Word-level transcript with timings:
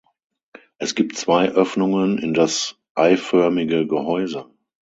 Es 0.79 0.95
gibt 0.95 1.15
zwei 1.15 1.51
Öffnungen 1.51 2.17
in 2.17 2.33
das 2.33 2.75
eiförmige 2.95 3.85
Gehäuse. 3.85 4.47